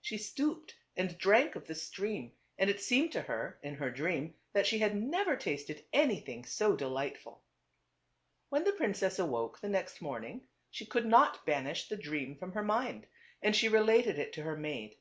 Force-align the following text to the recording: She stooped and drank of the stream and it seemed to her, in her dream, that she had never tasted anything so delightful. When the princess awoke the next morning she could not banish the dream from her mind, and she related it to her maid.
She 0.00 0.18
stooped 0.18 0.74
and 0.96 1.16
drank 1.18 1.54
of 1.54 1.68
the 1.68 1.74
stream 1.76 2.32
and 2.58 2.68
it 2.68 2.80
seemed 2.80 3.12
to 3.12 3.22
her, 3.22 3.60
in 3.62 3.76
her 3.76 3.92
dream, 3.92 4.34
that 4.52 4.66
she 4.66 4.78
had 4.80 4.96
never 4.96 5.36
tasted 5.36 5.84
anything 5.92 6.44
so 6.44 6.74
delightful. 6.74 7.44
When 8.48 8.64
the 8.64 8.72
princess 8.72 9.20
awoke 9.20 9.60
the 9.60 9.68
next 9.68 10.02
morning 10.02 10.48
she 10.68 10.84
could 10.84 11.06
not 11.06 11.46
banish 11.46 11.86
the 11.86 11.96
dream 11.96 12.34
from 12.34 12.54
her 12.54 12.64
mind, 12.64 13.06
and 13.40 13.54
she 13.54 13.68
related 13.68 14.18
it 14.18 14.32
to 14.32 14.42
her 14.42 14.56
maid. 14.56 14.96